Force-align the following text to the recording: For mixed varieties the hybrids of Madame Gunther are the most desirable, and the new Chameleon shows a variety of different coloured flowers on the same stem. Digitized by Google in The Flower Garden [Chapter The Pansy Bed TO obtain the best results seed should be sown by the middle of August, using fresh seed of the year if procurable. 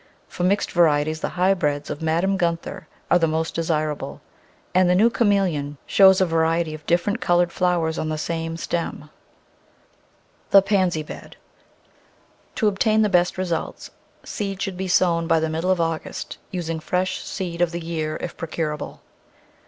For 0.27 0.41
mixed 0.43 0.71
varieties 0.71 1.19
the 1.19 1.29
hybrids 1.37 1.91
of 1.91 2.01
Madame 2.01 2.35
Gunther 2.35 2.87
are 3.11 3.19
the 3.19 3.27
most 3.27 3.53
desirable, 3.53 4.19
and 4.73 4.89
the 4.89 4.95
new 4.95 5.11
Chameleon 5.11 5.77
shows 5.85 6.19
a 6.19 6.25
variety 6.25 6.73
of 6.73 6.83
different 6.87 7.21
coloured 7.21 7.51
flowers 7.51 7.99
on 7.99 8.09
the 8.09 8.17
same 8.17 8.57
stem. 8.57 9.11
Digitized 9.11 10.49
by 10.49 10.49
Google 10.49 10.49
in 10.49 10.49
The 10.49 10.49
Flower 10.49 10.49
Garden 10.49 10.49
[Chapter 10.49 10.57
The 10.57 10.61
Pansy 10.63 11.03
Bed 11.03 11.35
TO 12.55 12.67
obtain 12.67 13.01
the 13.03 13.09
best 13.09 13.37
results 13.37 13.91
seed 14.25 14.61
should 14.63 14.77
be 14.77 14.87
sown 14.87 15.27
by 15.27 15.39
the 15.39 15.49
middle 15.49 15.69
of 15.69 15.79
August, 15.79 16.39
using 16.49 16.79
fresh 16.79 17.21
seed 17.23 17.61
of 17.61 17.69
the 17.71 17.79
year 17.85 18.17
if 18.21 18.35
procurable. 18.35 19.01